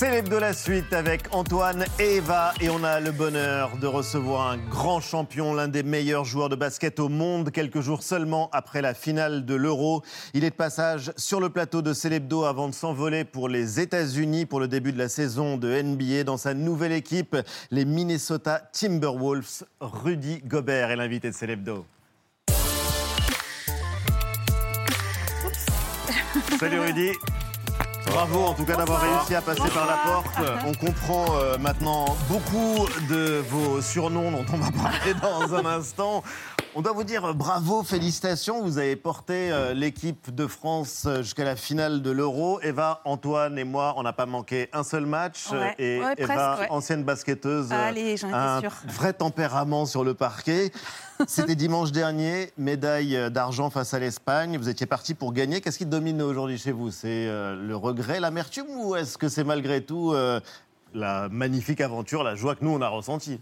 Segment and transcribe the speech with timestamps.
[0.00, 4.56] De la suite avec Antoine et Eva et on a le bonheur de recevoir un
[4.56, 8.92] grand champion, l'un des meilleurs joueurs de basket au monde, quelques jours seulement après la
[8.92, 10.02] finale de l'Euro.
[10.34, 14.46] Il est de passage sur le plateau de Célébdo avant de s'envoler pour les États-Unis
[14.46, 17.36] pour le début de la saison de NBA dans sa nouvelle équipe,
[17.70, 19.62] les Minnesota Timberwolves.
[19.80, 21.86] Rudy Gobert est l'invité de Célébdo.
[26.58, 27.12] Salut Rudy.
[28.14, 30.50] Bravo en tout cas d'avoir réussi à passer par la porte.
[30.66, 36.22] On comprend euh, maintenant beaucoup de vos surnoms dont on va parler dans un instant.
[36.76, 38.60] On doit vous dire bravo, félicitations.
[38.62, 42.60] Vous avez porté euh, l'équipe de France euh, jusqu'à la finale de l'Euro.
[42.62, 45.52] Eva, Antoine et moi, on n'a pas manqué un seul match.
[45.52, 46.70] Ouais, et ouais, Eva, presque, ouais.
[46.70, 50.72] ancienne basketteuse, Allez, un vrai tempérament sur le parquet.
[51.28, 54.58] C'était dimanche dernier, médaille d'argent face à l'Espagne.
[54.58, 55.60] Vous étiez parti pour gagner.
[55.60, 56.90] Qu'est-ce qui domine aujourd'hui chez vous?
[56.90, 60.40] C'est euh, le regret, l'amertume ou est-ce que c'est malgré tout euh,
[60.92, 63.40] la magnifique aventure, la joie que nous on a ressentie?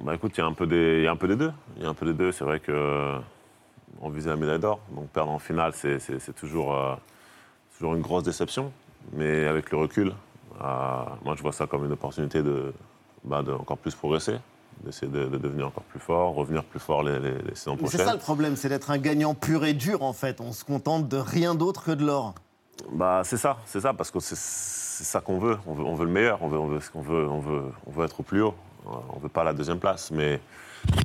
[0.00, 1.52] Bah écoute, il y a un peu des, y a un peu des deux.
[1.76, 2.32] Il y a un peu des deux.
[2.32, 3.18] C'est vrai que euh,
[4.00, 6.94] on visait la médaille d'or, donc perdre en finale, c'est, c'est- c'est toujours, euh,
[7.76, 8.72] toujours une grosse déception.
[9.12, 10.12] Mais avec le recul,
[10.60, 12.72] euh, moi je vois ça comme une opportunité de,
[13.24, 14.36] bah, de encore plus progresser,
[14.84, 17.88] d'essayer de, de devenir encore plus fort, revenir plus fort les, les, les saisons Mais
[17.88, 18.06] C'est prochaines.
[18.06, 20.40] ça le problème, c'est d'être un gagnant pur et dur en fait.
[20.40, 22.34] On se contente de rien d'autre que de l'or.
[22.90, 25.58] Bah, c'est ça, c'est ça, parce que c'est, ça qu'on veut.
[25.66, 25.84] On, veut.
[25.84, 28.22] on veut le meilleur, on veut, on veut, veut, on veut, on veut être au
[28.22, 28.54] plus haut.
[28.84, 30.40] On veut pas la deuxième place, mais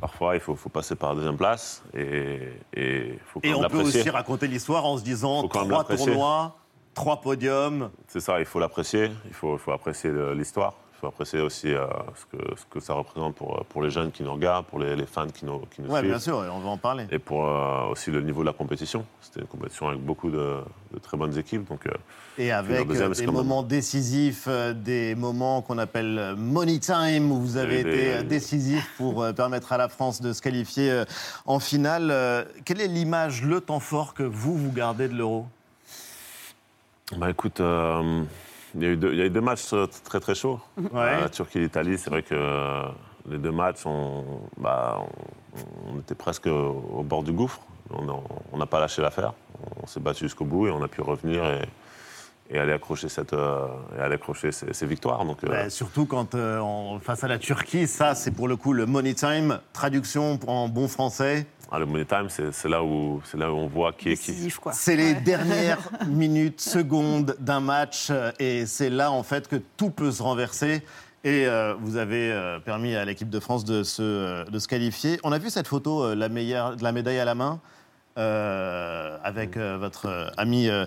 [0.00, 3.68] parfois il faut, faut passer par la deuxième place et faut quand Et même on
[3.68, 6.56] peut aussi raconter l'histoire en se disant trois tournois,
[6.94, 7.90] trois podiums.
[8.08, 12.36] C'est ça, il faut l'apprécier, il faut, faut apprécier l'histoire, faut apprécier aussi euh, ce,
[12.36, 15.06] que, ce que ça représente pour, pour les jeunes qui nous regardent, pour les, les
[15.06, 16.10] fans qui nous, qui nous Ouais, suivent.
[16.10, 17.06] bien sûr, on va en parler.
[17.12, 19.04] Et pour euh, aussi le niveau de la compétition.
[19.20, 20.56] C'était une compétition avec beaucoup de,
[20.92, 21.68] de très bonnes équipes.
[21.68, 21.90] Donc, euh,
[22.36, 26.34] Et avec deuxième, euh, c'est des même- moments décisifs, euh, des moments qu'on appelle euh,
[26.36, 30.20] money time, où vous avez Et été euh, décisif pour euh, permettre à la France
[30.20, 31.04] de se qualifier euh,
[31.46, 32.08] en finale.
[32.10, 35.46] Euh, Quelle est l'image, le temps fort que vous, vous gardez de l'Euro?
[37.16, 38.22] Bah, écoute, euh,
[38.78, 40.60] il y, a eu deux- il y a eu deux matchs euh, très très chauds.
[40.78, 40.86] Ouais.
[40.94, 42.82] Euh, La Turquie et l'Italie, c'est vrai que euh,
[43.28, 44.24] les deux matchs, on,
[44.56, 44.98] bah,
[45.86, 47.60] on, on était presque au, bord du gouffre.
[47.90, 49.32] On n'a pas lâché l'affaire.
[49.82, 51.62] On s'est battu jusqu'au bout et on a pu revenir et,
[52.50, 53.66] et aller accrocher, cette, euh,
[53.96, 55.24] et aller accrocher ces, ces victoires.
[55.24, 58.72] Donc, euh, Surtout quand, euh, on- face à la Turquie, ça, c'est pour le coup
[58.72, 59.60] le money time.
[59.72, 61.46] Traduction en bon français.
[61.76, 64.50] Le Money Time, c'est là, où- c'est là où on voit qui est qui.
[64.72, 65.20] C'est les Ouais.
[65.20, 68.08] dernières minutes, secondes d'un match.
[68.10, 70.82] euh, Et c'est là, en fait, que tout peut se renverser.
[71.24, 74.68] Et euh, vous avez euh, permis à l'équipe de France de se, euh, de se
[74.68, 75.18] qualifier.
[75.24, 77.60] On a vu cette photo, euh, la, meilleure, de la médaille à la main,
[78.16, 80.86] euh, avec euh, votre euh, ami euh,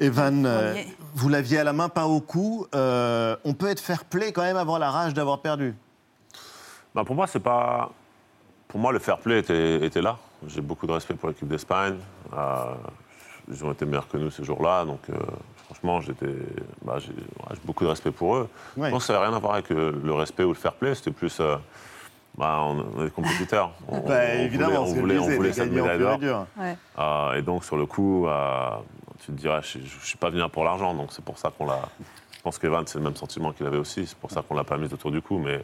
[0.00, 0.44] Evan.
[0.46, 0.74] euh,
[1.14, 2.66] vous l'aviez à la main, pas au cou.
[2.74, 5.74] Euh, on peut être fair play quand même avoir la rage d'avoir perdu.
[6.94, 7.92] Bah, pour moi, c'est pas.
[8.70, 10.16] Pour moi, le fair play était, était là.
[10.46, 11.96] J'ai beaucoup de respect pour l'équipe d'Espagne.
[12.32, 12.74] Euh,
[13.50, 14.84] ils ont été meilleurs que nous ce jour-là.
[14.84, 15.14] Donc, euh,
[15.66, 16.32] franchement, j'étais,
[16.82, 18.48] bah, j'ai ouais, beaucoup de respect pour eux.
[18.76, 18.86] Ouais.
[18.88, 20.72] Je pense que ça n'avait rien à voir avec euh, le respect ou le fair
[20.74, 20.94] play.
[20.94, 21.38] C'était plus.
[21.40, 21.56] euh,
[22.38, 23.72] bah, on, on est des compétiteurs.
[23.88, 26.46] On, Bah, on évidemment, voulait, on voulait, cette médaille d'or.
[26.56, 26.76] Ouais.
[26.98, 28.68] Euh, et donc, sur le coup, euh,
[29.18, 30.94] tu te dirais, je ne suis pas venu pour l'argent.
[30.94, 31.80] Donc, c'est pour ça qu'on l'a.
[32.36, 34.06] Je pense qu'Evan, c'est le même sentiment qu'il avait aussi.
[34.06, 35.38] C'est pour ça qu'on l'a pas mis autour du cou.
[35.38, 35.60] Mais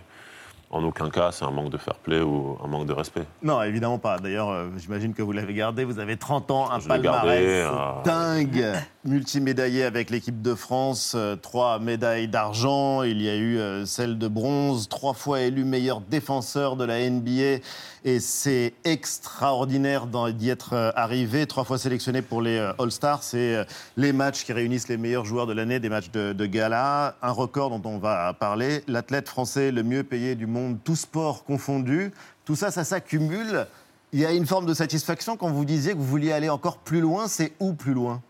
[0.71, 3.25] en aucun cas, c'est un manque de fair play ou un manque de respect.
[3.43, 4.19] Non, évidemment pas.
[4.19, 5.85] D'ailleurs, euh, j'imagine que vous l'avez gardé.
[5.85, 8.75] Vous avez 30 ans, un Je palmarès gardé, euh, dingue.
[9.07, 13.05] Multimédaillé avec l'équipe de France, euh, trois médailles d'argent.
[13.05, 17.09] Il y a eu euh, celle de bronze, trois fois élu meilleur défenseur de la
[17.09, 17.63] NBA.
[18.05, 21.47] Et c'est extraordinaire d'y être euh, arrivé.
[21.47, 23.23] Trois fois sélectionné pour les All-Stars.
[23.23, 23.65] C'est
[23.97, 27.15] les matchs qui réunissent les meilleurs joueurs de l'année, des matchs de, de gala.
[27.23, 28.83] Un record dont on va parler.
[28.89, 32.11] L'athlète français le mieux payé du monde, tout sport confondu.
[32.45, 33.69] Tout ça, ça s'accumule.
[34.13, 36.79] Il y a une forme de satisfaction quand vous disiez que vous vouliez aller encore
[36.79, 37.29] plus loin.
[37.29, 38.21] C'est où plus loin?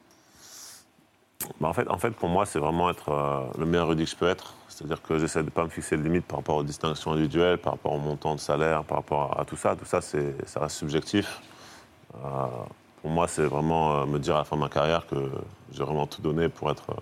[1.60, 4.28] Bah, en, fait, pour moi, c'est vraiment être euh, le meilleur Rudy que je peux
[4.28, 4.54] être.
[4.68, 7.58] C'est-à-dire que j'essaie de ne pas me fixer de limite par rapport aux distinctions individuelles,
[7.58, 9.76] par rapport au montant de salaire, par rapport à, tout ça.
[9.76, 11.40] Tout ça, ça reste subjectif.
[12.14, 12.18] Euh,
[13.02, 15.30] pour moi, c'est vraiment euh, me dire à la fin de ma carrière que
[15.72, 16.96] j'ai vraiment tout donné pour être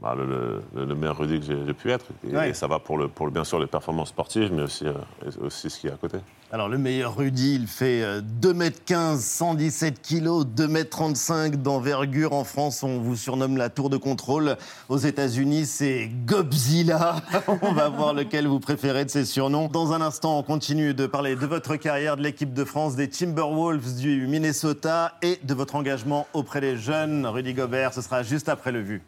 [0.00, 0.26] bah, le,
[0.74, 2.04] le- le meilleur Rudy que j'ai, pu être.
[2.28, 2.50] Et, Ouais.
[2.50, 4.92] et ça va pour, le, pour bien sûr les performances sportives, mais aussi, euh,
[5.40, 6.18] aussi ce qui est à côté.
[6.52, 12.34] Alors, le meilleur Rudy, il fait euh, 2m15, 117 kg, 2m35 d'envergure.
[12.34, 14.56] En France, on vous surnomme la tour de contrôle.
[14.88, 17.16] Aux États-Unis, c'est Godzilla.
[17.62, 19.66] on va voir lequel vous préférez de ces surnoms.
[19.68, 23.08] Dans un instant, on continue de parler de votre carrière, de l'équipe de France, des
[23.08, 27.26] Timberwolves du Minnesota et de votre engagement auprès des jeunes.
[27.26, 29.02] Rudy Gobert, ce sera juste après le vu.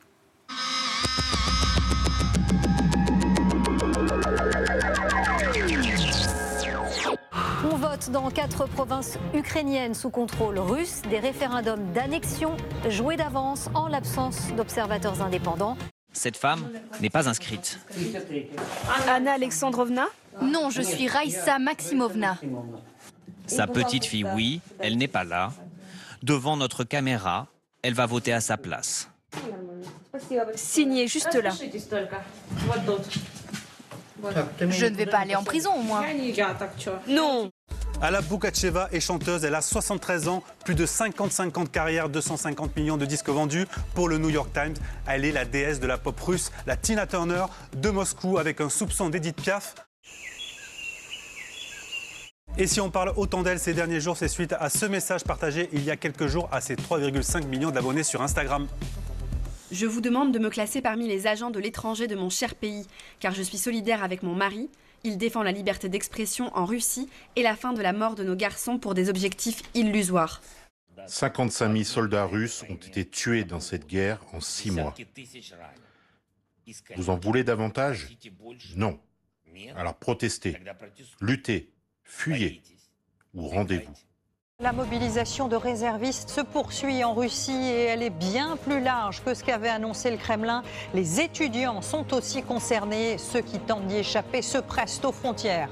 [7.65, 12.57] On vote dans quatre provinces ukrainiennes sous contrôle russe des référendums d'annexion
[12.89, 15.77] joués d'avance en l'absence d'observateurs indépendants.
[16.13, 16.71] Cette femme
[17.01, 17.79] n'est pas inscrite.
[19.09, 20.07] Anna Alexandrovna?
[20.41, 22.39] Non, je suis Raïsa Maximovna.
[23.47, 25.53] Sa petite fille, oui, elle n'est pas là.
[26.23, 27.47] Devant notre caméra,
[27.83, 29.11] elle va voter à sa place.
[30.55, 31.51] Signez juste là.
[34.61, 36.05] Je ne vais pas aller en prison au moins.
[37.07, 37.51] Non
[38.01, 42.77] Ala Boukacheva est chanteuse, elle a 73 ans, plus de 55 ans de carrière, 250
[42.77, 44.75] millions de disques vendus pour le New York Times.
[45.09, 47.45] Elle est la déesse de la pop russe, la Tina Turner
[47.77, 49.75] de Moscou avec un soupçon d'Edith Piaf.
[52.57, 55.69] Et si on parle autant d'elle ces derniers jours, c'est suite à ce message partagé
[55.73, 58.69] il y a quelques jours à ses 3,5 millions d'abonnés sur Instagram.
[59.71, 62.87] Je vous demande de me classer parmi les agents de l'étranger de mon cher pays,
[63.21, 64.71] car je suis solidaire avec mon mari.
[65.05, 68.35] Il défend la liberté d'expression en Russie et la fin de la mort de nos
[68.35, 70.41] garçons pour des objectifs illusoires.
[71.07, 74.95] 55 000 soldats russes ont été tués dans cette guerre en six mois.
[76.97, 78.09] Vous en voulez davantage?
[78.75, 78.99] Non.
[79.77, 80.57] Alors protestez,
[81.21, 81.73] luttez,
[82.05, 82.63] fuyez
[83.35, 83.93] ou rendez-vous.
[84.61, 89.33] La mobilisation de réservistes se poursuit en Russie et elle est bien plus large que
[89.33, 90.65] ce qu'avait annoncé le Kremlin.
[90.95, 93.19] Les étudiants sont aussi concernés.
[93.19, 95.69] Ceux qui tentent d'y échapper se pressent aux frontières.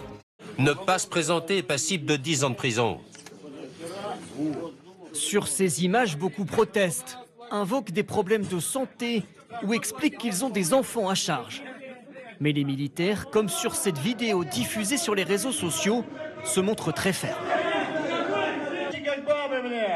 [0.58, 3.00] Ne pas se présenter est passible de 10 ans de prison.
[5.12, 7.18] Sur ces images, beaucoup protestent,
[7.50, 9.24] invoquent des problèmes de santé
[9.64, 11.64] ou expliquent qu'ils ont des enfants à charge.
[12.38, 16.04] Mais les militaires, comme sur cette vidéo diffusée sur les réseaux sociaux,
[16.44, 17.55] se montrent très fermes.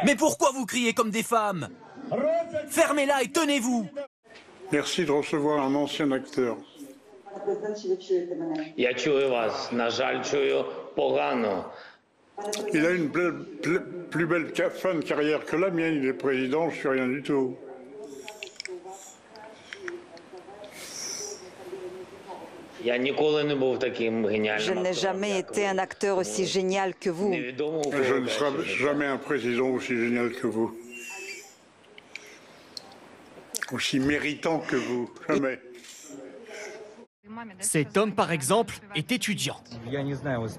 [0.05, 1.69] Mais pourquoi vous criez comme des femmes?
[2.69, 3.89] Fermez-la et tenez-vous
[4.73, 6.57] Merci de recevoir un ancien acteur.
[12.73, 16.01] Il a une plus, belle fin de carrière que la mienne.
[16.03, 17.57] Il est président, je suis rien du tout.
[22.85, 27.33] Je n'ai jamais été un acteur aussi génial que vous.
[27.33, 30.75] Je ne serai jamais un président aussi génial que vous.
[33.73, 35.11] Aussi méritant que vous.
[35.29, 35.61] Jamais.
[37.61, 39.57] Cet homme, par exemple, est étudiant.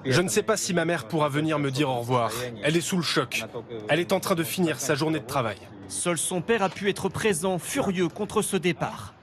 [0.06, 2.31] Je ne sais pas si ma mère pourra venir me dire au revoir.
[2.63, 3.44] Elle est sous le choc.
[3.89, 5.57] Elle est en train de finir sa journée de travail.
[5.89, 9.13] Seul son père a pu être présent, furieux contre ce départ.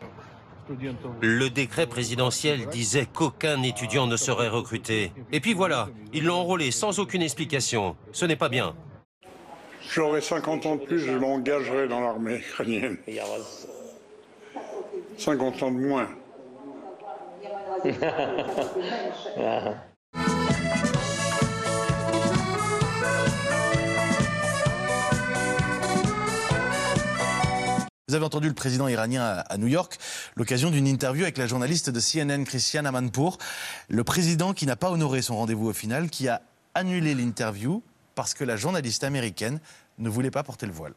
[1.20, 5.12] Le décret présidentiel disait qu'aucun étudiant ne serait recruté.
[5.32, 7.96] Et puis voilà, ils l'ont enrôlé sans aucune explication.
[8.12, 8.74] Ce n'est pas bien.
[9.90, 12.98] J'aurai 50 ans de plus, je m'engagerai dans l'armée ukrainienne.
[15.16, 16.08] 50 ans de moins.
[28.08, 29.98] Vous avez entendu le président iranien à- New York,
[30.34, 33.36] l'occasion d'une interview avec la journaliste de CNN, Christiane Amanpour.
[33.90, 36.40] Le président qui n'a pas honoré son rendez-vous au final, qui a
[36.74, 37.82] annulé l'interview
[38.14, 39.60] parce que la journaliste américaine
[39.98, 40.94] ne voulait pas porter le voile.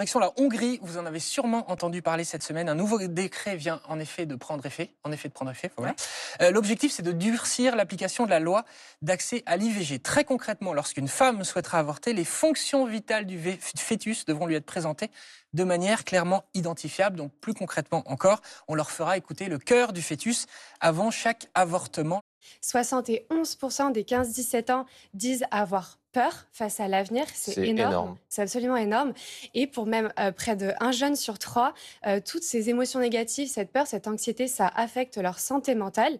[0.00, 2.70] Direction la Hongrie, vous en avez sûrement entendu parler cette semaine.
[2.70, 4.94] Un nouveau décret vient en effet de prendre effet.
[5.04, 5.94] En effet de prendre effet, voilà.
[6.40, 8.64] Euh, L'objectif, c'est de durcir l'application de la loi
[9.02, 9.98] d'accès à l'IVG.
[9.98, 13.38] Très concrètement, lorsqu'une femme souhaitera avorter, les fonctions vitales du
[13.76, 15.10] fœtus devront lui être présentées
[15.52, 17.16] de manière clairement identifiable.
[17.16, 20.46] Donc plus concrètement encore, on leur fera écouter le cœur du fœtus
[20.80, 22.22] avant chaque avortement.
[22.62, 27.24] 71% des 15-17 ans disent avoir peur face à l'avenir.
[27.34, 28.16] C'est énorme.
[28.28, 29.12] C'est absolument énorme.
[29.54, 31.74] Et pour même euh, près de un jeune sur trois,
[32.06, 36.18] euh, toutes ces émotions négatives, cette peur, cette anxiété, ça affecte leur santé mentale.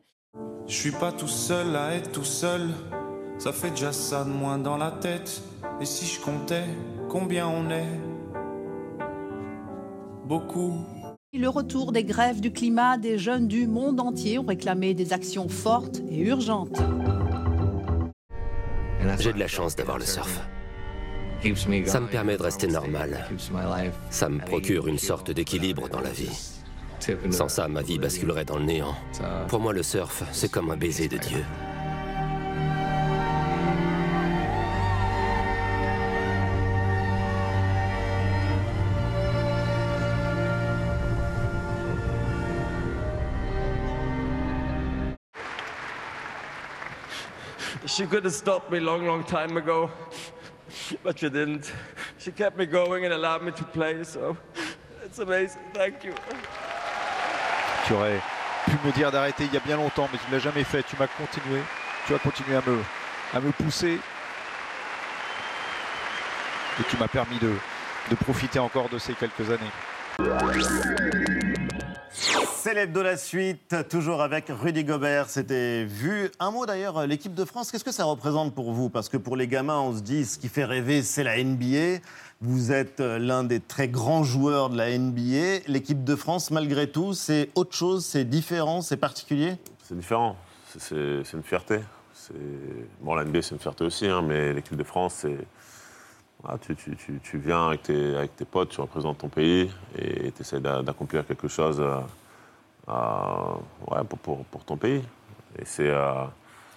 [0.67, 2.71] Je suis pas tout seul à être tout seul.
[3.39, 5.43] Ça fait déjà ça de moins dans la tête.
[5.81, 6.65] Et si je comptais
[7.09, 8.01] combien on est?
[10.25, 10.75] Beaucoup.
[11.33, 15.49] Le retour des grèves du climat, des jeunes du monde entier ont réclamé des actions
[15.49, 16.81] fortes et urgentes.
[19.19, 20.41] J'ai de la chance d'avoir le surf.
[21.87, 23.27] Ça me permet de rester normal.
[24.11, 26.31] Ça me procure une sorte d'équilibre dans la vie.
[27.31, 28.95] Sans ça, ma vie basculerait dans le néant.
[29.49, 31.45] Pour moi, le surf, c'est comme un baiser de Dieu.
[47.91, 49.91] She could have stopped me long, long time ago,
[51.03, 51.73] but she didn't.
[52.19, 54.37] She kept me going and allowed me to play, so
[55.05, 55.61] it's amazing.
[55.75, 56.15] Thank you.
[57.89, 58.21] Tu aurais
[58.67, 60.85] pu me dire d'arrêter il y a bien longtemps, mais tu ne l'as jamais fait.
[60.85, 61.61] Tu m'as continué.
[62.07, 62.79] Tu as continué à me,
[63.35, 63.99] à me pousser.
[66.79, 67.53] Et tu m'as permis de,
[68.09, 69.73] de profiter encore de ces quelques années.
[72.63, 75.31] Célèbre de la suite, toujours avec Rudy Gobert.
[75.31, 76.31] C'était vu.
[76.39, 78.91] Un mot d'ailleurs, l'équipe de France, qu'est-ce que ça représente pour vous?
[78.91, 82.05] Parce que pour les gamins, on se dit, ce qui fait rêver, c'est la NBA.
[82.43, 85.61] Vous êtes euh, l'un des très grands joueurs de la NBA.
[85.69, 89.55] L'équipe de France, malgré tout, c'est autre chose, c'est différent, c'est particulier?
[89.83, 90.37] C'est différent.
[90.77, 91.81] C'est une fierté.
[93.01, 95.39] Bon, la NBA, c'est une fierté aussi, hein, mais l'équipe de France, c'est.
[96.47, 100.61] Ah, tu, viens avec tes, avec tes potes, tu représentes ton pays et tu essaies
[100.61, 102.01] d'accomplir quelque chose euh,
[103.91, 105.03] ouais, pour, pour, pour, ton pays.
[105.59, 105.89] Et c'est.
[105.89, 106.25] Euh,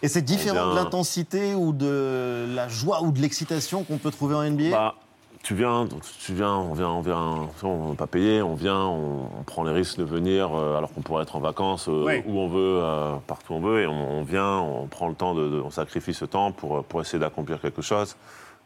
[0.01, 4.35] et c'est différent de l'intensité ou de la joie ou de l'excitation qu'on peut trouver
[4.35, 4.95] en NBA bah,
[5.43, 5.87] tu viens,
[6.19, 9.73] tu viens, on vient, on vient, on ne pas payer, on vient, on, prend les
[9.73, 12.81] risques de venir euh, alors qu'on pourrait être en vacances euh, où on veut,
[13.27, 16.23] partout où on veut, et on, vient, on prend le temps, de, on sacrifie ce
[16.23, 18.15] temps pour, pour essayer d'accomplir quelque chose,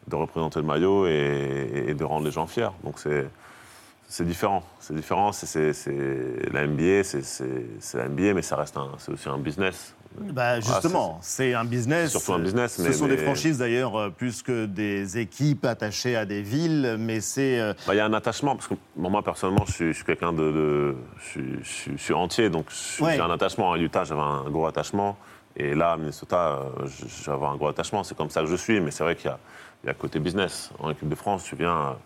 [0.06, 2.70] de représenter le maillot et, et de rendre les gens fiers.
[2.84, 3.28] Donc c'est
[4.08, 4.62] c'est différent.
[4.80, 5.32] C'est différent.
[5.32, 5.72] C'est
[6.50, 9.94] la NBA, c'est la NBA, mais ça reste c'est aussi un business.
[10.18, 12.10] Bah justement, c'est un business.
[12.10, 12.82] Surtout un business.
[12.82, 17.20] Ce sont des franchises d'ailleurs euh, plus que des équipes attachées à des villes, mais
[17.20, 17.60] c'est.
[17.60, 20.96] Euh, bah, il y a un attachement parce que moi personnellement, je suis, quelqu'un de,
[21.34, 21.40] je,
[21.96, 22.66] suis entier, donc
[22.98, 23.72] j'ai un attachement.
[23.72, 25.18] À Utah, j'avais un gros attachement,
[25.54, 26.86] et là, à Minnesota, euh,
[27.24, 28.02] j'avais un gros attachement.
[28.02, 29.30] C'est comme ça que je suis, mais c'est vrai qu'il
[29.84, 30.70] y, y, a côté business.
[30.80, 31.96] En équipe de France, tu viens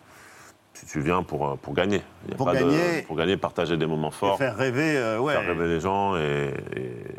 [0.86, 2.02] tu viens pour, euh, pour gagner.
[2.36, 3.02] pour gagner.
[3.02, 4.38] pour gagner, partager des moments forts.
[4.38, 5.34] faire rêver, euh, ouais.
[5.34, 6.16] Faire rêver les gens.
[6.16, 6.52] Et,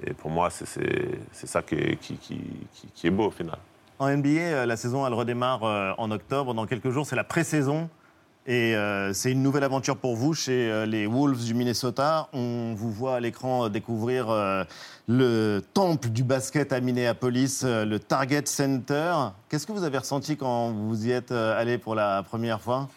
[0.07, 2.39] et, pour moi, c'est ça qui est, qui, qui,
[2.93, 3.57] qui est, beau au final.
[3.99, 5.63] En NBA, euh, la saison, elle redémarre
[5.97, 6.53] en octobre.
[6.53, 7.89] Dans quelques jours, c'est la pré-saison.
[8.45, 8.75] Et
[9.13, 12.27] c'est une nouvelle aventure pour vous chez les Wolves du Minnesota.
[12.33, 14.27] On vous voit à l'écran découvrir
[15.07, 19.13] le temple du basket à Minneapolis, le Target Center.
[19.47, 22.89] Qu'est-ce que vous avez ressenti quand vous y êtes allé pour la première fois?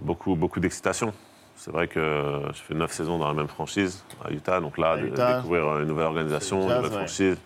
[0.00, 1.12] Beaucoup, beaucoup d'excitation.
[1.56, 4.96] C'est vrai que j'ai fait neuf saisons dans la même franchise à Utah, donc là,
[4.96, 7.36] découvrir une nouvelle organisation, une nouvelle franchise,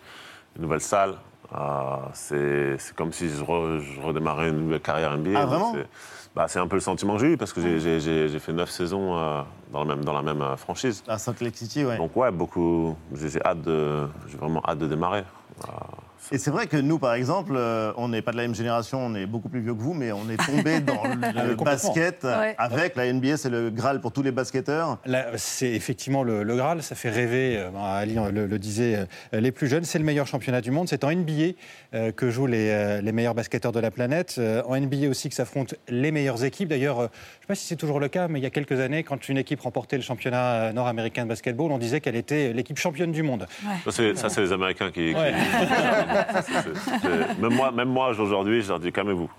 [0.55, 1.15] une nouvelle salle,
[1.55, 3.43] euh, c'est comme si je,
[4.01, 5.39] redémarrais une nouvelle carrière NBA.
[5.39, 5.73] Ah, vraiment?
[6.35, 9.17] Bah, C'est un peu le sentiment que j'ai eu parce que j'ai fait neuf saisons
[9.17, 11.03] euh, dans, la même, dans la même euh, franchise.
[11.07, 11.97] À Salt Lake City, ouais.
[11.97, 12.95] Donc ouais, beaucoup.
[13.13, 15.23] J'ai hâte de, j'ai vraiment hâte de démarrer.
[16.31, 18.99] Et c'est vrai que nous, par exemple, euh, on n'est pas de la même génération,
[18.99, 22.25] on est beaucoup plus vieux que vous, mais on est tombé dans le basket
[22.57, 24.97] avec la NBA, c'est le Graal pour tous les basketteurs.
[25.35, 29.67] C'est effectivement le, Graal, ça fait rêver, euh, Ali le, le, disait, euh, les plus
[29.67, 30.87] jeunes, c'est le meilleur championnat du monde.
[30.89, 34.39] C'est en NBA que jouent les, les, meilleurs basketteurs de la planète.
[34.67, 36.69] En NBA aussi que s'affrontent les meilleures équipes.
[36.69, 38.79] D'ailleurs, je ne sais pas si c'est toujours le cas, mais il y a quelques
[38.79, 42.77] années, quand une équipe remportait le championnat nord-américain de basketball, on disait qu'elle était l'équipe
[42.77, 43.47] championne du monde.
[43.89, 45.13] Ça, c'est les Américains qui...
[47.39, 49.29] même moi, même moi aujourd'hui, je leur dis calmez-vous.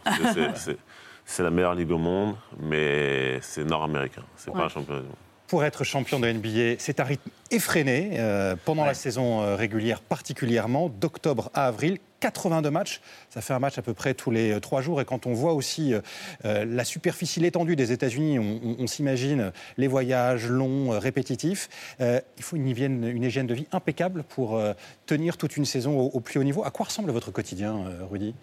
[1.24, 4.22] C'est la meilleure ligue au monde, mais c'est nord-américain.
[4.36, 5.16] C'est pas un championnat du monde
[5.48, 10.02] pour être champion de NBA, c'est un rythme effréné euh, pendant la saison euh, régulière
[10.02, 11.98] particulièrement, d'octobre à avril.
[12.20, 15.00] 82 matchs, ça fait un match à peu près tous les euh, trois jours.
[15.00, 15.94] Et quand on voit aussi
[16.44, 21.68] la superficie, l'étendue des États-Unis, on, s'imagine les voyages longs, répétitifs.
[22.00, 24.60] il faut une hygiène, une hygiène, de vie impeccable pour
[25.06, 26.64] tenir toute une saison au, plus haut niveau.
[26.64, 28.34] À quoi ressemble votre quotidien, Rudy?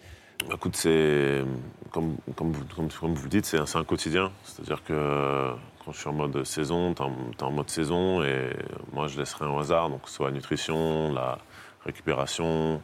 [0.52, 1.42] Écoute, c'est
[1.90, 4.30] comme, vous le dites, c'est un, quotidien.
[4.44, 5.52] C'est-à-dire que
[5.84, 8.50] quand je suis en mode saison, tu es, en mode saison et
[8.92, 11.38] moi je laisse rien au hasard, donc soit la nutrition, la
[11.84, 12.80] récupération,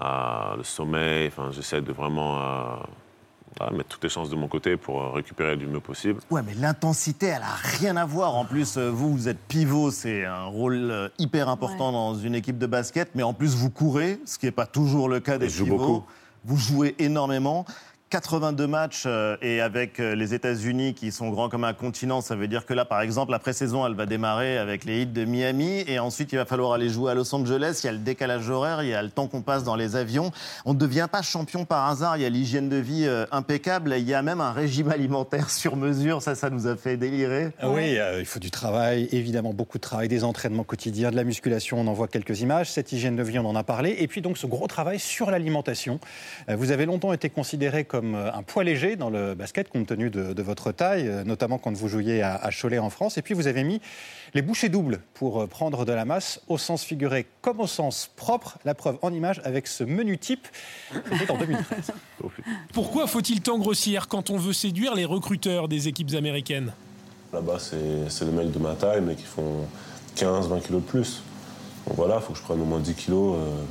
[0.00, 4.76] euh, le sommeil, enfin j'essaie de vraiment euh, mettre toutes les chances de mon côté
[4.76, 6.20] pour récupérer du mieux possible.
[6.30, 8.34] Ouais, mais l'intensité, elle a rien à voir.
[8.34, 12.58] En plus, euh, vous, vous êtes pivot, c'est un rôle hyper important dans une équipe
[12.58, 15.48] de basket, mais en plus vous courez, ce qui n'est pas toujours le cas des
[15.48, 15.78] je pivots.
[15.78, 16.06] Joue beaucoup.
[16.44, 17.66] Vous jouez énormément.
[18.12, 22.36] 82 matchs euh, et avec euh, les États-Unis qui sont grands comme un continent, ça
[22.36, 25.24] veut dire que là, par exemple, la pré-saison, elle va démarrer avec les hits de
[25.24, 27.80] Miami et ensuite il va falloir aller jouer à Los Angeles.
[27.82, 29.96] Il y a le décalage horaire, il y a le temps qu'on passe dans les
[29.96, 30.30] avions.
[30.66, 32.18] On ne devient pas champion par hasard.
[32.18, 33.94] Il y a l'hygiène de vie euh, impeccable.
[33.96, 36.20] Il y a même un régime alimentaire sur mesure.
[36.20, 37.52] Ça, ça nous a fait délirer.
[37.60, 41.24] Ah oui, il faut du travail, évidemment beaucoup de travail, des entraînements quotidiens, de la
[41.24, 41.80] musculation.
[41.80, 42.70] On en voit quelques images.
[42.70, 43.96] Cette hygiène de vie, on en a parlé.
[44.00, 45.98] Et puis donc ce gros travail sur l'alimentation.
[46.46, 49.86] Vous avez longtemps été considéré comme comme euh, un poids léger dans le basket, compte
[49.86, 53.16] tenu de, de votre taille, euh, notamment quand vous jouiez à, à, Cholet en France.
[53.16, 53.80] Et puis vous avez mis
[54.34, 58.58] les bouchées doubles pour prendre de la masse, au sens figuré comme au sens propre.
[58.64, 60.48] La preuve en image avec ce menu type,
[61.12, 61.92] c'était en 2013.
[62.72, 66.72] Pourquoi faut-il tant grossir quand on veut séduire les recruteurs des équipes américaines?
[67.32, 69.68] Là-bas, c'est les mecs de ma taille, mais qui font
[70.16, 71.22] 15-20 kilos de plus.
[71.86, 73.64] Donc voilà, il faut que je prenne au moins 10 kilos euh,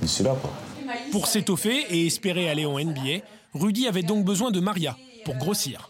[0.00, 0.34] d'ici là.
[0.40, 0.50] Quoi.
[1.12, 3.22] Pour s'étoffer et espérer aller en NBA,
[3.54, 5.88] Rudy avait donc besoin de Maria pour grossir.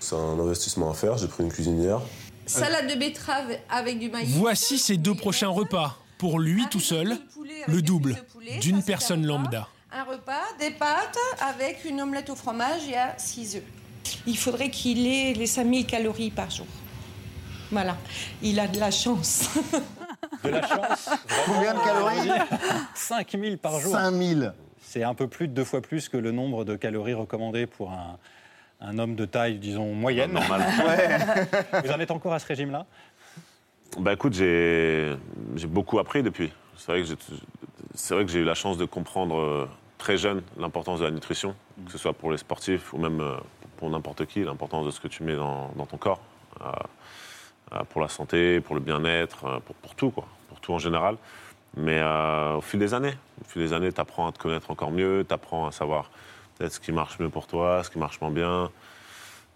[0.00, 2.00] C'est un investissement à faire, j'ai pris une cuisinière.
[2.46, 4.28] Salade de betterave avec du maïs.
[4.30, 5.98] Voici ses deux prochains repas.
[6.18, 7.16] Pour lui tout seul,
[7.66, 8.16] le double
[8.60, 9.68] d'une personne lambda.
[9.92, 13.62] Un repas, des pâtes avec une omelette au fromage et à 6 œufs.
[14.26, 16.66] Il faudrait qu'il ait les 5000 calories par jour.
[17.70, 17.96] Voilà,
[18.42, 19.48] il a de la chance.
[20.42, 21.08] De la chance
[21.46, 22.30] Combien de calories?
[22.94, 23.92] 5000 par jour.
[23.92, 24.52] 5000
[24.94, 27.90] C'est un peu plus de deux fois plus que le nombre de calories recommandées pour
[27.90, 28.16] un,
[28.80, 30.30] un homme de taille, disons, moyenne.
[30.30, 30.60] Normal.
[30.86, 31.82] ouais.
[31.82, 32.86] Vous en êtes encore à ce régime-là?
[33.98, 35.16] Bah écoute, j'ai
[35.66, 36.52] beaucoup appris depuis.
[36.76, 41.10] C'est vrai que j'ai eu la chance de comprendre euh, très jeune l'importance de la
[41.10, 43.34] nutrition, que ce soit pour les sportifs ou même euh,
[43.78, 46.20] pour n'importe qui, l'importance de ce que tu mets dans, dans ton corps.
[46.60, 46.70] Euh,
[47.88, 51.16] pour la santé, pour le bien-être, pour, pour, tout, quoi, pour tout en général.
[51.76, 54.70] Mais euh, au fil des années, au fil des années, tu apprends à te connaître
[54.70, 56.10] encore mieux, tu apprends à savoir
[56.56, 58.70] peut-être ce qui marche mieux pour toi, ce qui marche moins bien.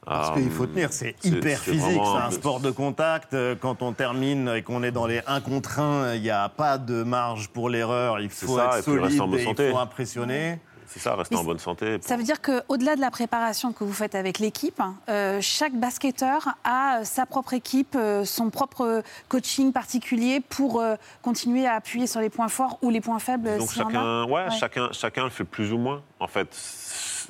[0.05, 3.37] Parce qu'il faut tenir, c'est hyper physique, c'est un sport de contact.
[3.61, 6.79] Quand on termine et qu'on est dans les 1 contre 1, il n'y a pas
[6.79, 8.19] de marge pour l'erreur.
[8.21, 10.59] Il faut ça, être solide, et et il faut impressionner.
[10.89, 11.99] C'est ça, rester Mais en bonne santé.
[12.01, 14.81] Ça veut dire qu'au-delà de la préparation que vous faites avec l'équipe,
[15.11, 20.97] euh, chaque basketteur a euh, sa propre équipe, euh, son propre coaching particulier pour euh,
[21.21, 23.59] continuer à appuyer sur les points forts ou les points faibles.
[23.59, 24.51] Donc chacun, ouais, Ouais.
[24.59, 26.03] Chacun, chacun le fait plus ou moins.
[26.21, 26.57] En fait,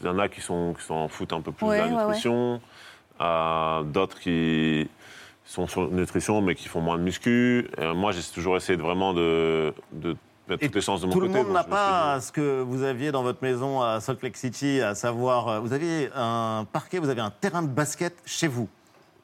[0.00, 2.05] il y en a qui sont qui s'en foutent un peu plus Ouais, de la
[2.07, 2.61] nutrition,
[3.93, 4.88] d'autres qui
[5.45, 7.69] sont sur nutrition mais qui font moins de muscu.
[7.95, 10.17] Moi, j'ai toujours essayé de vraiment de, de
[10.49, 11.39] mettre toutes les chances de mon Tout le côté.
[11.39, 14.80] monde donc n'a pas ce que vous aviez dans votre maison à Salt Lake City,
[14.80, 18.69] à savoir, euh, vous aviez un parquet, vous avez un terrain de basket chez vous.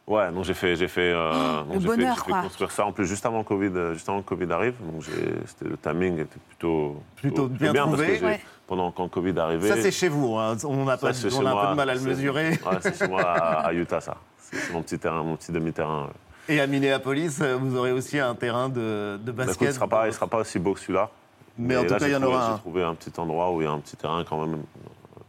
[0.07, 1.33] Ouais, donc j'ai fait, j'ai fait, euh,
[1.65, 4.07] donc le j'ai fait, fait construire ça en plus juste avant le Covid, euh, juste
[4.09, 4.75] avant que le Covid arrive.
[4.93, 5.03] Donc
[5.47, 8.19] c'était le timing était plutôt Plutôt bien parce trouvé.
[8.19, 8.41] que Ouais.
[8.67, 9.69] pendant quand le Covid arrivait.
[9.69, 10.37] Ça, c'est chez vous.
[10.37, 10.57] hein.
[10.65, 11.71] On a, Ça, pas, c'est on chez a un peu moi.
[11.71, 12.51] de mal à le mesurer.
[12.51, 14.17] Ouais, c'est chez moi à, à Utah, ça.
[14.39, 16.11] C'est c'est mon petit terrain, mon petit demi-terrain.
[16.49, 19.69] Et à Minneapolis, euh, vous aurez aussi un terrain de, de Bah, écoute, basket.
[19.71, 21.11] il sera pas, il sera pas aussi beau que celui-là.
[21.57, 22.53] Mais en tout là, cas, il y en aura un.
[22.55, 24.63] J'ai trouvé un petit endroit où il y a un petit terrain quand même.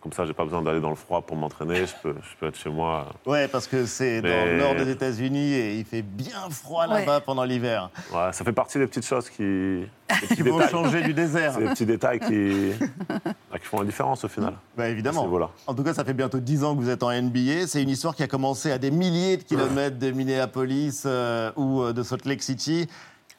[0.05, 1.87] Comme ça, j'ai pas besoin d'aller dans le froid pour m'entraîner.
[1.87, 3.07] Je peux, je peux être chez moi.
[3.25, 7.21] Ouais, parce que c'est dans le nord des États-Unis et il fait bien froid là-bas
[7.21, 7.89] pendant l'hiver.
[8.13, 9.43] Ouais, ça fait partie des petites choses qui,
[10.43, 10.69] vont détails.
[10.69, 11.53] changer du désert.
[11.55, 12.73] C'est des petits détails qui,
[13.09, 14.53] bah, qui font la différence au final.
[14.77, 15.25] Bah évidemment.
[15.25, 15.49] Voilà.
[15.65, 17.65] En tout cas, ça fait bientôt 10 ans que vous êtes en NBA.
[17.65, 21.81] C'est une histoire qui a commencé à des milliers de kilomètres de Minneapolis euh, ou
[21.81, 22.87] euh, de Salt Lake City.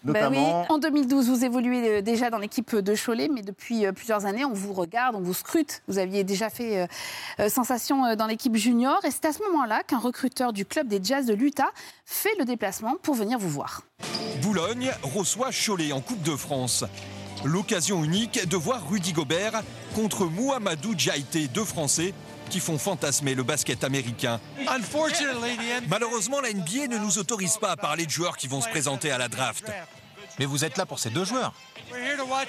[0.07, 0.67] Oui, Notamment.
[0.73, 4.45] en 2012, vous évoluez euh, déjà dans l'équipe de Cholet, mais depuis euh, plusieurs années,
[4.45, 5.83] on vous regarde, on vous scrute.
[5.89, 6.87] Vous aviez déjà fait euh,
[7.41, 10.89] euh, sensation euh, dans l'équipe junior, et c'est à ce moment-là qu'un recruteur du club
[10.89, 11.71] des Jazz de l'Utah
[12.05, 13.83] fait le déplacement pour venir vous voir.
[14.43, 16.85] Boulogne reçoit Cholet en Coupe de France.
[17.45, 19.63] L'occasion unique de voir Rudy Gobert
[19.95, 22.15] contre Mouhamadou Diaité, deux Français
[22.51, 24.41] qui font fantasmer le basket américain.
[25.89, 29.11] Malheureusement, la NBA ne nous autorise pas à parler de joueurs qui vont se présenter
[29.11, 29.65] à la draft.
[30.39, 31.53] Mais vous êtes là pour ces deux joueurs.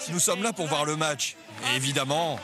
[0.10, 1.36] Nous sommes là pour voir le match.
[1.72, 2.40] Et évidemment,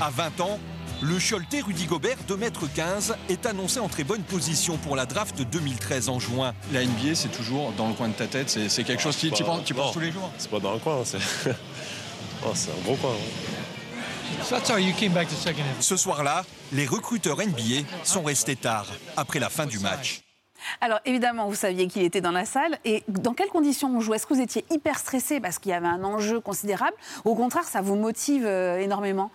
[0.00, 0.58] à 20 ans,
[1.02, 6.08] le Choletais Rudy Gobert, 2m15, est annoncé en très bonne position pour la draft 2013
[6.08, 6.54] en juin.
[6.72, 9.30] La NBA, c'est toujours dans le coin de ta tête, c'est c'est quelque chose qui
[9.30, 10.30] tu penses, tu penses tous les jours.
[10.38, 11.18] C'est pas dans un coin, c'est
[12.46, 13.14] Oh, c'est un gros coin.
[15.80, 20.23] Ce soir-là, les recruteurs NBA sont restés tard, après la fin du match.
[20.80, 22.78] Alors évidemment, vous saviez qu'il était dans la salle.
[22.84, 24.14] Et dans quelles conditions on joue?
[24.14, 26.96] Est-ce que vous étiez hyper stressé parce qu'il y avait un enjeu considérable?
[27.24, 29.30] Ou au contraire, ça vous motive euh, énormément?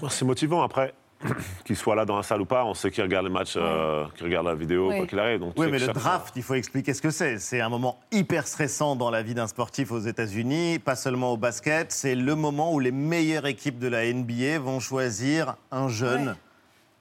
[0.00, 0.94] Bon, C'est motivant après.
[1.64, 4.04] Qu'il soit là dans la salle ou pas, on sait qu'il regarde les matchs, euh,
[4.16, 4.98] qu'il regarde la vidéo, Oui.
[4.98, 5.40] quoi qu'il arrive.
[5.40, 7.38] Donc, Oui, mais que le draft, il faut expliquer ce que c'est.
[7.38, 11.36] C'est un moment hyper stressant dans la vie d'un sportif aux États-Unis, pas seulement au
[11.36, 11.90] basket.
[11.90, 16.36] C'est le moment où les meilleures équipes de la NBA vont choisir un jeune.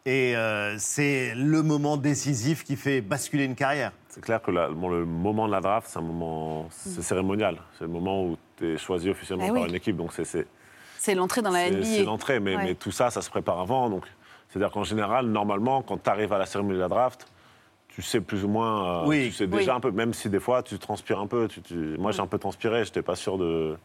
[0.07, 3.91] Et euh, c'est le moment décisif qui fait basculer une carrière.
[4.07, 7.57] C'est clair que la- bon, le moment de la draft, c'est un moment c'est cérémonial.
[7.77, 9.67] C'est le moment où tu es choisi officiellement Eh par oui.
[9.69, 9.97] une équipe.
[9.97, 10.47] Donc c'est c'est-
[10.97, 11.83] C'est l'entrée dans la c'est- NBA.
[11.85, 12.63] c'est l'entrée, mais, Ouais.
[12.63, 13.89] mais tout ça, ça se prépare avant.
[13.89, 14.05] Donc
[14.47, 17.27] c'est-à-dire qu'en général, normalement, quand tu arrives à la cérémonie de la draft,
[17.89, 19.25] tu sais plus ou moins, euh, Oui.
[19.27, 19.77] tu sais déjà Oui.
[19.77, 21.49] un peu, même si des fois tu transpires un peu.
[21.49, 23.75] Tu, tu- Moi, j'ai un peu transpiré, j'étais pas sûr de.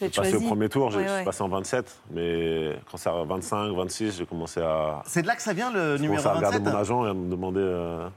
[0.00, 3.72] J'ai passé au premier tour, j'ai suis passé en 27, mais quand c'est à 25,
[3.74, 5.02] 26, j'ai commencé à.
[5.06, 7.14] C'est de là que ça vient le numéro 27 à regarder mon agent et à
[7.14, 7.60] me demander.
[7.60, 8.08] Euh,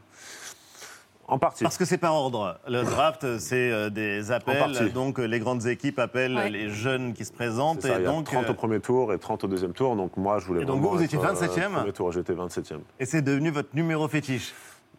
[1.28, 1.64] en partie.
[1.64, 2.60] Parce que c'est par ordre.
[2.68, 4.92] Le draft, c'est euh, des appels.
[4.94, 7.86] Donc les grandes équipes appellent les jeunes qui se présentent.
[7.86, 9.96] et donc, 30 au premier tour et 30 au deuxième tour.
[9.96, 10.64] Donc moi, je voulais.
[10.64, 12.80] Et donc vous, vous étiez 27e Premier tour, j'étais 27e.
[13.00, 14.54] Et c'est devenu votre numéro fétiche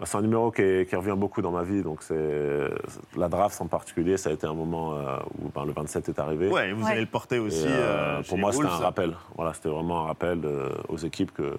[0.04, 0.62] c'est un numéro qui,
[0.94, 1.82] revient beaucoup dans ma vie.
[1.82, 2.70] Donc c'est
[3.16, 6.18] la draft en particulier, ça a été un moment euh, où ben, le 27 est
[6.18, 6.48] arrivé.
[6.48, 7.66] Ouais, vous allez le porter aussi.
[7.66, 9.16] Euh, pour moi, c'était un rappel.
[9.36, 10.40] Voilà, c'était vraiment un rappel
[10.88, 11.56] aux équipes que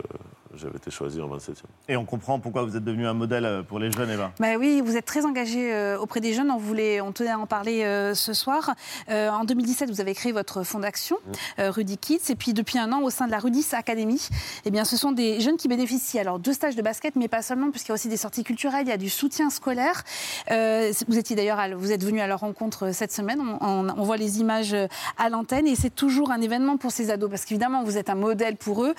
[0.55, 1.63] j'avais été choisi en 27e.
[1.87, 4.31] Et on comprend pourquoi vous êtes devenu un modèle euh, pour les jeunes, Eva.
[4.39, 6.51] Bah oui, vous êtes très engagé euh, auprès des jeunes.
[6.51, 8.75] On, voulait, on tenait à en parler euh, ce soir.
[9.09, 11.63] en 2017, vous avez créé votre fondation, mmh.
[11.63, 12.29] Rudy Kids.
[12.29, 14.27] Et puis depuis un an, au sein de la Rudis Academy,
[14.65, 17.41] eh bien, ce sont des jeunes qui bénéficient alors de stages de basket, mais pas
[17.41, 20.03] seulement, puisqu'il y a aussi des sorties culturelles, il y a du soutien scolaire.
[20.49, 23.41] vous étiez d'ailleurs, vous êtes venu à leur rencontre cette semaine.
[23.61, 24.75] On, on voit les images
[25.17, 28.15] à l'antenne et c'est toujours un événement pour ces ados, parce qu'évidemment, vous êtes un
[28.15, 28.93] modèle pour eux.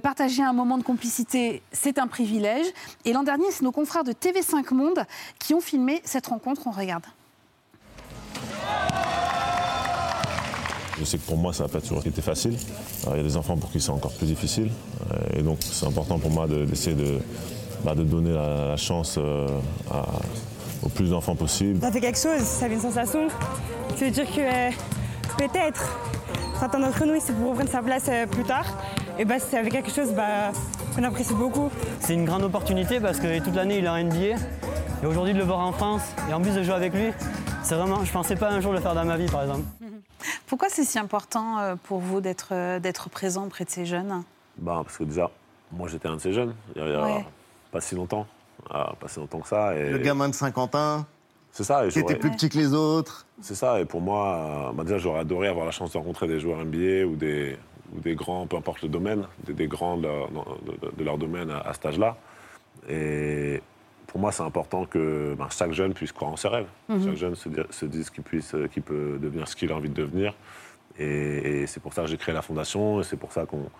[0.00, 2.66] partager un moment de complicité, c'est un privilège.
[3.04, 5.04] Et l'an dernier, c'est nos confrères de TV5 Monde
[5.38, 6.62] qui ont filmé cette rencontre.
[6.66, 7.04] On regarde.
[10.98, 12.56] Je sais que pour moi, ça n'a pas toujours été facile.
[13.10, 14.70] il y a des enfants pour qui c'est encore plus difficile.
[15.34, 17.18] Et donc, c'est important pour moi d'essayer de,
[17.84, 19.46] bah, de, donner la, chance euh,
[20.82, 21.80] au plus d'enfants possible.
[21.80, 23.28] Ça fait quelque chose, ça fait une sensation.
[23.96, 24.70] Ça veut dire que euh,
[25.36, 25.98] peut-être
[26.58, 28.66] certains d'entre nous, c'est pour reprendre sa place euh, plus tard
[29.18, 30.52] et bah, c'est avec quelque chose bah,
[30.94, 31.70] qu'on apprécie beaucoup.
[32.00, 34.36] C'est une grande opportunité parce que toute l'année il est en NBA.
[35.02, 37.12] Et aujourd'hui de le voir en France et en plus de jouer avec lui,
[37.62, 39.64] c'est vraiment, je pensais pas un jour le faire dans ma vie par exemple.
[40.46, 44.22] Pourquoi c'est si important euh, pour vous d'être, euh, d'être présent près de ces jeunes?
[44.58, 45.30] Bah, Parce que déjà,
[45.72, 47.24] moi j'étais un de ces jeunes, il y a,
[47.72, 48.26] pas si longtemps,
[48.70, 49.74] ah, pas si longtemps que ça.
[49.74, 49.90] Et...
[49.90, 51.06] Le gamin de Saint-Quentin
[51.56, 51.88] c'est ça.
[51.88, 53.24] Qui était plus petit que les autres.
[53.40, 53.80] C'est ça.
[53.80, 57.06] Et pour moi, bah, déjà, j'aurais adoré avoir la chance de rencontrer des joueurs NBA
[57.06, 57.56] ou des,
[57.94, 60.08] ou des grands, peu importe le domaine, des, grands de,
[61.02, 62.18] leur domaine à, cet âge-là.
[62.90, 63.62] Et
[64.06, 66.68] pour moi, c'est important que ben, chaque jeune puisse croire en ses rêves.
[66.90, 67.04] Mhm.
[67.06, 70.34] Chaque jeune se, dise qu'il puisse, qu'il peut devenir ce qu'il a envie de devenir.
[70.98, 73.00] Et, c'est pour ça que j'ai créé la fondation.
[73.00, 73.70] Et c'est pour ça qu'on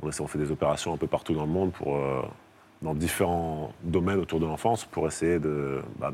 [0.00, 2.22] on, fait des opérations un peu partout dans le monde, pour, euh,
[2.82, 6.12] dans différents domaines autour de l'enfance, pour essayer de, bah,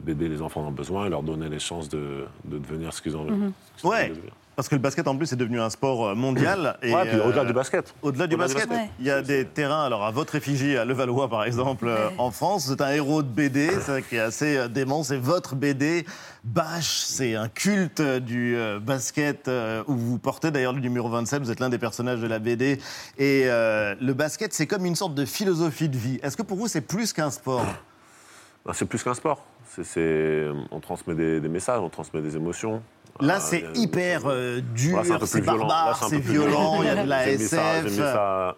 [0.00, 3.16] d'aider les enfants dans le besoin et leur donner les chances de, devenir ce qu'ils
[3.16, 4.32] ont, envie de devenir.
[4.56, 6.78] Parce que le basket, en plus, est devenu un sport euh, mondial.
[6.82, 7.92] Et, ouais, au-delà euh, du basket.
[8.02, 8.68] Au-delà du, basket.
[9.00, 12.30] Il y a des terrains, alors à votre effigie, à Levallois, par exemple, euh, en
[12.30, 12.66] France.
[12.68, 15.02] C'est un héros de BD, c'est qui est assez dément.
[15.02, 16.06] C'est votre BD.
[16.44, 19.50] Bash, c'est un culte du basket
[19.88, 21.42] où vous portez d'ailleurs le numéro 27.
[21.42, 22.78] Vous êtes l'un des personnages de la BD.
[23.16, 26.20] Et le basket, c'est comme une sorte de philosophie de vie.
[26.22, 27.64] Est-ce que pour vous, c'est plus qu'un sport?
[28.64, 29.44] Ben, C'est plus qu'un sport.
[29.82, 32.82] C'est, on transmet des, des messages, on transmet des émotions.
[33.20, 37.86] Là, c'est hyper euh, dur, c'est barbare, c'est violent, il y a de la SF.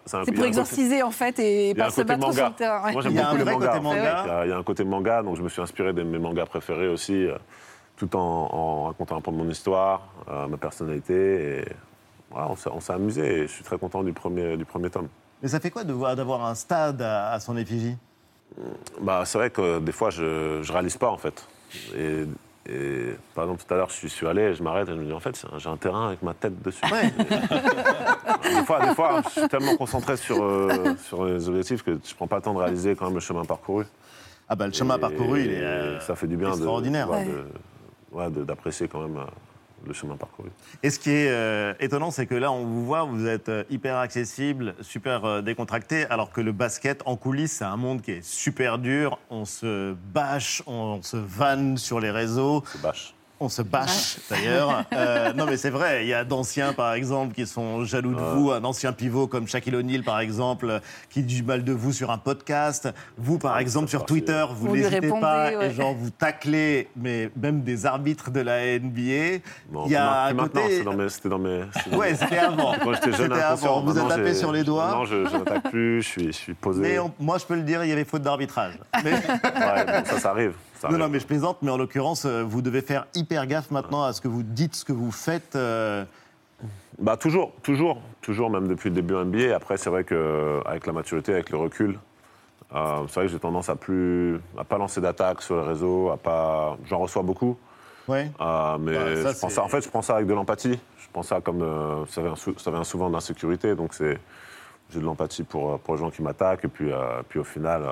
[0.05, 2.91] C'est pour exorciser, en fait, et pas se battre sur le terrain.
[2.91, 4.45] Moi, j'aime beaucoup les mangas.
[4.45, 6.87] Il y a un côté manga, donc je me suis inspiré de mes mangas préférés
[6.87, 7.37] aussi, euh,
[7.97, 11.59] tout en, racontant un peu mon histoire, euh, ma personnalité.
[11.59, 11.65] Et
[12.31, 15.07] voilà, on s'est amusé et je suis très content du premier, du premier tome.
[15.43, 17.95] Mais ça fait quoi d'avoir un stade à, son effigie?
[19.01, 21.47] Bah, C'est vrai que des fois, je ne réalise pas, en fait.
[21.97, 22.25] Et
[22.69, 25.13] et par exemple, tout à l'heure, je suis allé, je m'arrête et je me dis,
[25.13, 26.81] en fait, j'ai un terrain avec ma tête dessus.
[28.43, 31.95] des, fois, des fois, je suis tellement concentré sur, euh, sur les objectifs que je
[32.11, 33.85] ne prends pas le temps de réaliser quand même le chemin parcouru.
[34.49, 37.07] Ah bah le chemin parcouru, il est euh, ça fait du bien extraordinaire.
[38.45, 39.25] d'apprécier quand même euh,
[39.87, 40.49] le chemin parcouru.
[40.83, 43.63] Et ce qui est euh, étonnant, c'est que là, on vous voit, vous êtes euh,
[43.69, 48.11] hyper accessible, super euh, décontracté, alors que le basket en coulisses, c'est un monde qui
[48.11, 49.17] est super dur.
[49.29, 52.63] On se bâche, on se vanne sur les réseaux.
[52.63, 53.13] On se bâche.
[53.39, 54.85] On se bâche d'ailleurs.
[54.93, 58.21] Euh, non mais c'est vrai, il y a d'anciens par exemple qui sont jaloux de
[58.21, 61.91] vous, un ancien pivot comme Shaquille O'Neal par exemple qui dit du mal de vous
[61.91, 62.89] sur un podcast.
[63.17, 67.85] Vous par exemple sur Twitter, vous n'hésitez pas et genre vous taclez mais même des
[67.85, 69.01] arbitres de la NBA.
[69.01, 70.83] il y a un côté...
[71.09, 71.63] c'était dans mes...
[71.91, 72.73] Ouais, c'était avant.
[72.83, 73.81] Quand j'étais jeune, avant.
[73.81, 74.91] Vous êtes tapé sur les doigts.
[74.91, 76.81] Non, je n'attaque plus, je suis, je suis posé.
[76.81, 78.79] Mais moi je peux le dire, il y avait faute d'arbitrage.
[79.03, 79.13] Mais...
[79.13, 80.53] ouais, ça, ça arrive
[80.89, 84.03] non, non, mais je plaisante, mais en l'occurrence, euh, vous devez faire hyper gaffe maintenant
[84.03, 85.55] à ce que vous dites, ce que vous faites.
[85.55, 86.05] Euh.
[86.99, 89.55] Bah, toujours, toujours, toujours, même depuis le début NBA.
[89.55, 91.99] Après, c'est vrai qu'avec la maturité, avec le recul,
[92.73, 96.09] euh, c'est vrai que j'ai tendance à plus, à pas lancer d'attaques sur les réseaux,
[96.09, 97.57] à pas, j'en reçois beaucoup.
[98.07, 98.25] Ouais.
[98.79, 100.79] mais bah, je pense en fait, je prends ça avec de l'empathie.
[100.99, 104.19] Je prends ça comme, ça, vient, ça vient souvent d'insécurité, donc c'est,
[104.89, 106.89] j'ai de l'empathie pour, pour les gens qui m'attaquent, et puis,
[107.29, 107.83] puis au final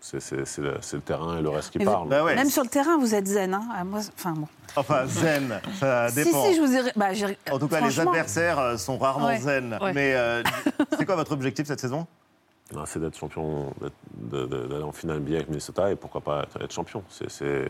[0.00, 0.30] C'est
[0.60, 2.08] le, terrain et le reste qui Mais vous- parle.
[2.08, 2.34] Bah ouais.
[2.34, 3.52] Même sur le terrain, vous êtes zen.
[3.54, 3.62] Hein.
[3.74, 4.48] Ah, moi, enfin bon.
[4.76, 6.44] Enfin, zen, ça Si, dépend.
[6.44, 6.92] si, je vous ai.
[6.96, 9.38] Bah, j'ai- En tout cas, les adversaires euh, sont rarement Ouais.
[9.38, 9.76] zen.
[9.82, 9.92] Ouais.
[9.92, 10.42] Mais euh,
[10.98, 12.06] c'est quoi votre objectif cette saison?
[12.74, 13.72] Non, C'est d'être champion,
[14.20, 17.02] d'aller en finale NBA avec Minnesota et pourquoi pas être, champion.
[17.08, 17.68] C'est- C'est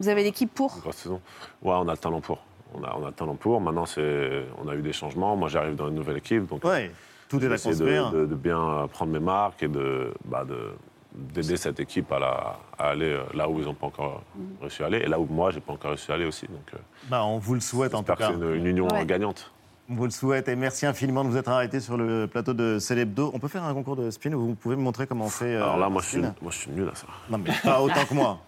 [0.00, 0.72] Vous avez l'équipe pour?
[0.76, 1.20] une grosse saison.
[1.62, 2.38] Ouais, on a le talent pour.
[2.74, 3.60] On a, on a le talent pour.
[3.60, 5.36] Maintenant, c'est, on a eu des changements.
[5.36, 6.46] Moi, j'arrive dans une nouvelle équipe.
[6.48, 6.90] Donc, Ouais,
[7.28, 8.10] tout est à j'essaie de, construire.
[8.10, 10.72] de- de bien prendre mes marques et de, bah, de-
[11.14, 14.22] d'aider cette équipe à, la- à aller euh, là où ils n'ont pas encore
[14.60, 16.46] réussi à aller et là où moi, j'ai pas encore réussi à aller aussi.
[16.46, 18.28] Donc, euh, Bah, on vous le souhaite en tout cas.
[18.28, 19.02] c'est une, une union Ouais.
[19.02, 19.52] euh, gagnante.
[19.90, 22.78] On vous le souhaite et merci infiniment de vous être arrêté sur le plateau de
[22.78, 23.30] Célébdo.
[23.34, 25.54] On peut faire un concours de spin où vous pouvez me montrer comment on fait.
[25.56, 27.06] euh, Alors là, le moi, je suis, moi, je suis nul à ça.
[27.28, 28.38] Non, mais pas autant que moi.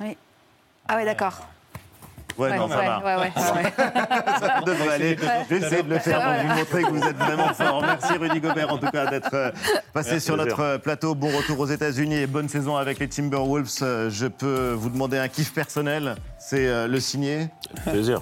[0.00, 0.16] Oui.
[0.86, 1.40] Ah ouais, d'accord.
[2.36, 2.98] Ouais, non, ça ouais, va.
[2.98, 3.72] ouais, ouais, ouais, ouais.
[4.40, 5.16] ça devrait aller.
[5.16, 5.28] Ouais.
[5.48, 7.82] Je vais essayer de le faire pour vous montrer que vous êtes vraiment fort.
[7.82, 9.50] Merci Rudy Gobert en tout cas d'être euh,
[9.92, 10.50] passé Merci, sur plaisir.
[10.56, 11.14] notre euh, plateau.
[11.14, 13.68] Bon retour aux États-Unis et bonne saison avec les Timberwolves.
[13.82, 17.48] Euh, Je peux vous demander un kiff personnel, c'est le signer.
[17.86, 18.20] Plaisir.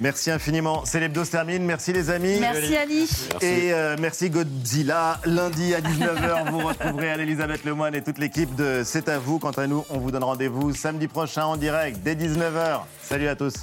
[0.00, 0.84] Merci infiniment.
[0.84, 1.64] C'est l'hebdo se termine.
[1.64, 2.38] Merci les amis.
[2.40, 3.08] Merci Ali.
[3.40, 5.20] Et euh, merci Godzilla.
[5.24, 9.38] Lundi à 19h, vous retrouverez Anne-Elisabeth Lemoine et toute l'équipe de C'est à vous.
[9.38, 12.80] Quant à nous, on vous donne rendez-vous samedi prochain en direct dès 19h.
[13.02, 13.54] Salut à tous.